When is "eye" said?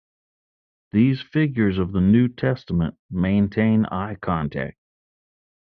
3.85-4.15